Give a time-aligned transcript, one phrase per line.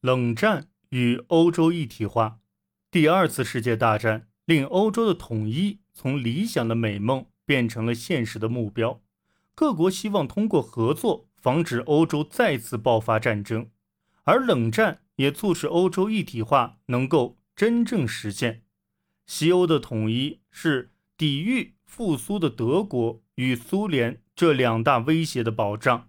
[0.00, 2.38] 冷战与欧洲一体化。
[2.90, 9.02] 第二次世界大战令欧洲的统一从理想的美梦变成了现实的目标。
[9.54, 13.68] 各国希望通过合作防止欧洲再次爆发战争，
[14.24, 18.62] 而冷战也促使欧洲一体化能够真正实现。
[19.26, 26.08] 西欧的统一是抵御复苏的德国与苏联这两大威胁的保障。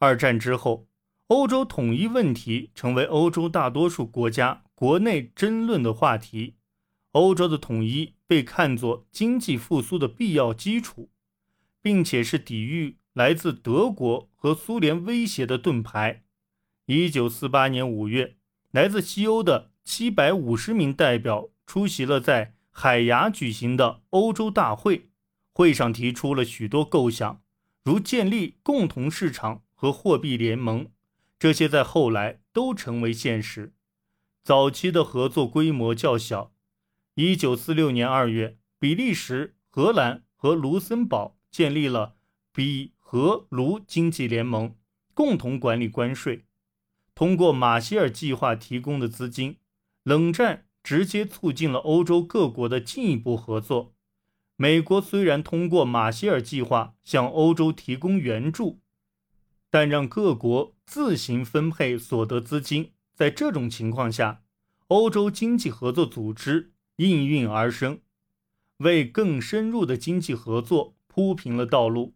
[0.00, 0.88] 二战之后。
[1.28, 6.56] 欧洲统一问题成为欧洲大多数国家国内争论的话题。
[7.12, 11.10] 欧洲的统一被看作经济复苏的必要基础，
[11.80, 16.22] 并且是抵御来自德国和苏联威胁的盾牌。
[16.86, 18.36] 一九四八年五月，
[18.70, 25.10] 来自西欧的七百五十名代表出席了在海牙举行的欧洲大会，
[25.52, 27.42] 会上提出了许多构想，
[27.84, 30.88] 如建立共同市场和货币联盟。
[31.42, 33.74] 这些在后来都成为现实。
[34.44, 36.54] 早期的合作规模较小。
[37.16, 42.14] 一九四六年二月，比利时、荷兰和卢森堡建立了
[42.52, 44.76] 比荷卢经济联盟，
[45.14, 46.46] 共同管理关税。
[47.12, 49.56] 通过马歇尔计划提供的资金，
[50.04, 53.96] 冷战直接促进了欧洲各国的进一步合作。
[54.54, 58.80] 美国虽然通过马歇尔计划向欧洲提供援助。
[59.72, 64.42] 但让各国自行分配所得资金，在这种情况下，
[64.88, 68.00] 欧洲经济合作组织应运而生，
[68.76, 72.12] 为更深入的经济合作铺平了道路。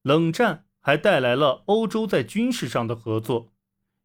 [0.00, 3.52] 冷战还带来了欧洲在军事上的合作。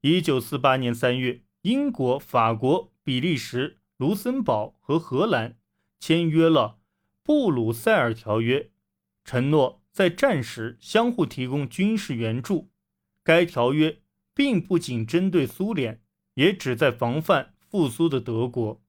[0.00, 5.58] 一九四八年三月，英国、法国、比利时、卢森堡和荷兰
[6.00, 6.78] 签约了
[7.22, 8.70] 布鲁塞尔条约，
[9.26, 12.70] 承诺在战时相互提供军事援助。
[13.28, 13.98] 该条约
[14.32, 16.00] 并不仅针对苏联，
[16.32, 18.80] 也旨在防范复苏的德国。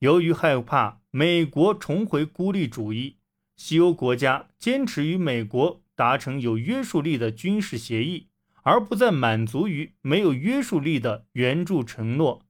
[0.00, 3.16] 由于害怕美国重回孤立主义，
[3.56, 8.26] 西欧国家坚持与美国达成有约束力的军事协议，
[8.62, 12.42] 而不再满足于没有约束力的援助承诺。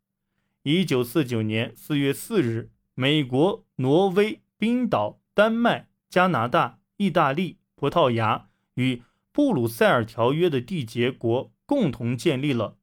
[0.65, 9.03] 一九四九年四月四日，美国、挪威、冰岛、丹麦、加拿大、意大利、葡萄牙与。
[9.33, 12.77] 布鲁塞尔条约的缔结国共同建立了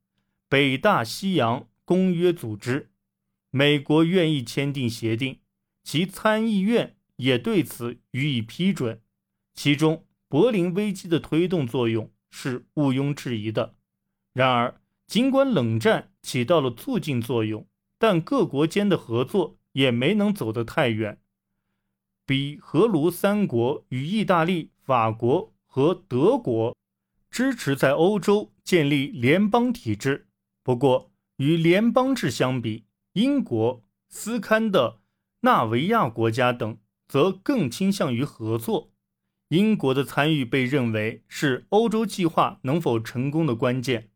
[0.47, 2.89] 北大西洋公约组织。
[3.51, 5.39] 美国愿意签订协定，
[5.83, 9.01] 其参议院也对此予以批准。
[9.53, 13.75] 其中，柏林危机的推动作用是毋庸置疑的。
[14.33, 17.67] 然而，尽管冷战起到了促进作用，
[17.97, 21.19] 但各国间的合作也没能走得太远。
[22.25, 25.53] 比荷卢三国与意大利、法国。
[25.71, 26.75] 和德国
[27.29, 30.27] 支持在欧洲建立联邦体制。
[30.63, 34.99] 不过，与联邦制相比，英国、斯堪的
[35.41, 38.91] 纳维亚国家等则更倾向于合作。
[39.49, 44.09] 英国的参与被认为是欧洲计划能否成功的关键。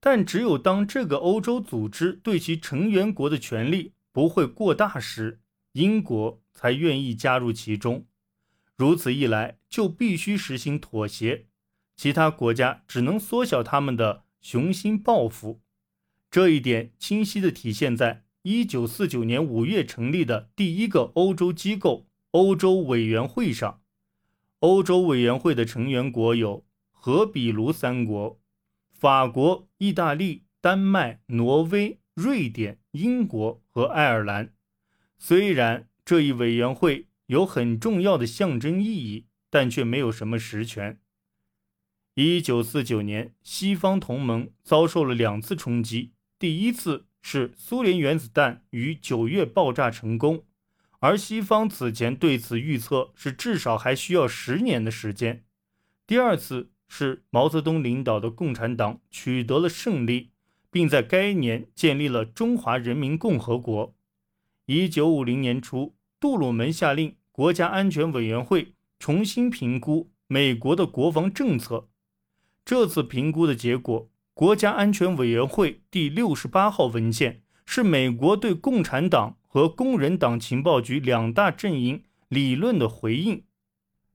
[0.00, 5.40] 但只有当这个欧洲组织对其成员国的权力不会过大时，
[5.72, 8.06] 英国才愿意加入其中。
[8.78, 11.46] 如此一来，就必须实行妥协，
[11.96, 15.60] 其他国家只能缩小他们的雄心抱负。
[16.30, 23.82] 这一点清晰地体现在1949年5月成立的第一个欧洲机构——欧洲委员会上。
[24.60, 28.40] 欧洲委员会的成员国有荷比卢三国、
[28.92, 34.54] 法国、意大利、丹麦、挪威、瑞典、英国和爱尔兰。
[35.18, 40.98] 虽然这一委员会，有很重要的象征意义，但却没有什么实权。
[42.14, 46.14] 一九四九年，西方同盟遭受了两次冲击。
[46.38, 50.46] 第一次是苏联原子弹于九月爆炸成功，
[51.00, 55.44] 而西方此前对此预测是至少还需要十年的时间。
[56.06, 60.30] 第二次是毛泽东领导的共产党取得了胜利，
[60.70, 63.94] 并在该年建立了中华人民共和国。
[64.64, 67.17] 一九五零年初，杜鲁门下令。
[67.38, 71.86] 国家安全委员会重新评估美国的国防政策。
[72.64, 83.44] 这次评估的结果，国家安全委员会第六十八号文件是美国对共产党和工人党情报局两大阵营理论的回应。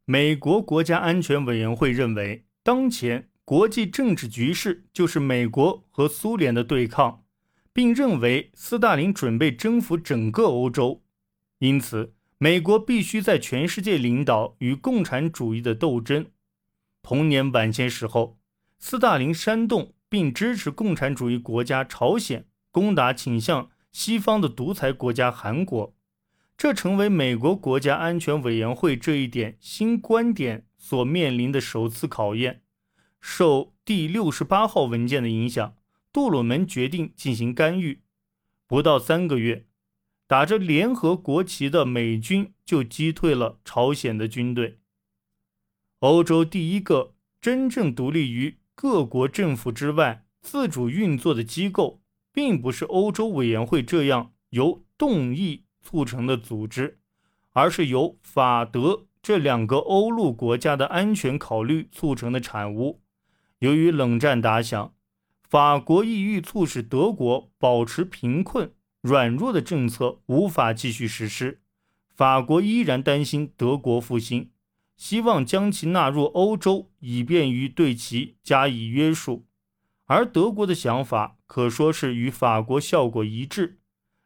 [0.03, 7.23] 美国国家安全委员会认为，当前国际政治局势就是美国和苏联的对抗，
[7.71, 11.01] 并认为斯大林准备征服整个欧洲，
[11.59, 12.11] 因此。
[12.43, 16.25] 美国必须在全世界领导与共产主义的斗争。
[17.01, 18.37] 同年晚些时候，
[18.79, 25.95] 斯大林煽动并支持共产主义国家朝鲜攻打倾向西方的独裁国家韩国。
[26.57, 32.63] 这成为美国国家安全委员会这一点新观点所面临的首次考验。
[33.21, 35.77] 受第六十八号文件的影响，
[36.11, 38.01] 杜鲁门决定进行干预。
[38.67, 39.65] 不到三个月，
[40.27, 44.79] 打着联合国旗的美军就击退了朝鲜的军队。
[45.99, 55.65] 欧洲第一个真正独立于各国政府之外、自主运作的机构，并不是欧洲委员会这样由动议。
[55.85, 57.01] 促成的组织，
[57.51, 63.01] 而是由法德这两个欧陆国家的安全考虑促成的产物。
[63.59, 64.93] 由于冷战打响，
[65.41, 71.59] 法国意欲促使德国保持贫困软弱的政策无法继续实施，
[72.15, 74.51] 法国依然担心德国复兴，
[74.95, 79.45] 希望将其纳入欧洲，以便于对其加以约束。
[80.05, 83.79] 而德国的想法可说是与法国效果一致。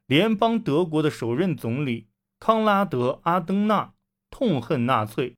[0.06, 2.10] 联邦德国的首任总理
[2.40, 3.96] 康拉德·阿登纳
[4.30, 5.36] 痛恨纳粹，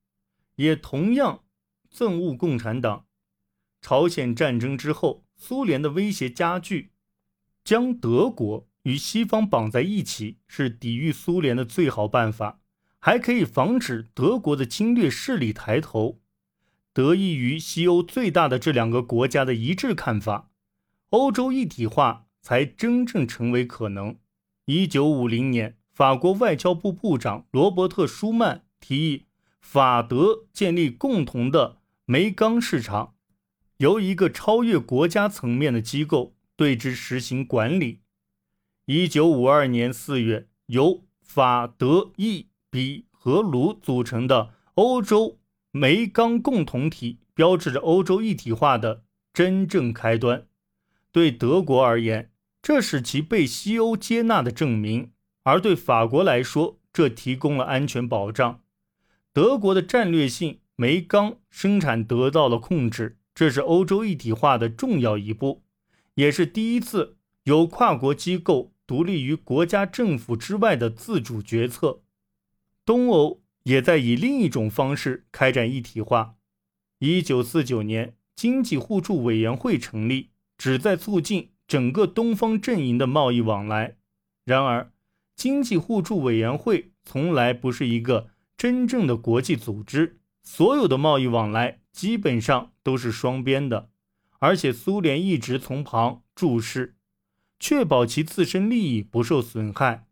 [0.55, 1.45] 也同样
[1.89, 3.05] 憎恶共产党。
[3.81, 6.91] 朝鲜战争之后，苏联的威胁加剧，
[7.63, 12.61] 将德国与西方绑在一起是抵御苏联的最好办法，
[12.99, 16.19] 还可以防止德国的侵略势力抬头。
[16.93, 20.49] 得益于西欧最大的这两个国家的一致看法，
[21.09, 24.17] 欧洲一体化才真正成为可能。
[24.65, 29.25] 一九五零年，法国外交部部长罗伯特·舒曼提议，
[29.61, 33.13] 法德建立共同的煤钢市场，
[33.77, 38.01] 由一个超越国家层面的机构对之实行管理。
[38.91, 45.37] 一九五二年四月，由法德意比和卢组成的欧洲
[45.69, 50.47] 煤钢共同体，标志着欧洲一体化的真正开端。
[51.11, 52.31] 对德国而言，
[52.63, 55.11] 这是其被西欧接纳的证明，
[55.43, 58.61] 而对法国来说，这提供了安全保障。
[59.31, 65.61] 德国的战略性煤钢生产得到了控制，这是欧洲一体化的重要一步，
[66.15, 72.01] 也是第一次有跨国机构独立于国家政府之外的自主决策。
[72.83, 76.37] 东欧也在以另一种方式开展一体化。
[76.97, 81.51] 一九四九年，经济互助委员会成立，旨在促进。
[81.67, 83.97] 整个东方阵营的贸易往来，
[84.43, 84.91] 然而，
[85.35, 93.91] 经济互助委员会从来不是一个真正的国际组织，所有的贸易往来基本上都是双边的，
[94.39, 96.95] 而且苏联一直从旁注视，
[97.59, 100.07] 确保其自身利益不受损害。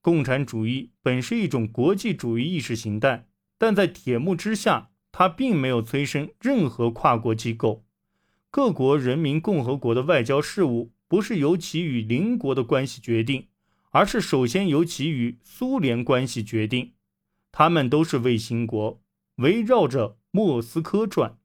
[0.00, 3.26] 共产主义本是一种国际主义意识形态，
[3.58, 7.84] 但在铁幕之下，它并没有催生任何跨国机构。
[8.50, 10.92] 各国人民共和国的外交事务。
[11.06, 13.46] 不是由其与邻国的关系决定，
[13.90, 16.94] 而是首先由其与苏联关系决定。
[17.52, 19.00] 他们都是卫星国，
[19.36, 21.38] 围绕着莫斯科转。